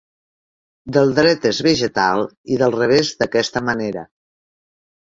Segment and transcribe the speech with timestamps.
[0.97, 4.09] Del dret és vegetal i del revés, d'aquesta manera.